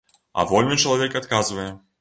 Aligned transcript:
А 0.43 0.45
вольны 0.53 0.79
чалавек 0.85 1.21
адказвае. 1.23 1.71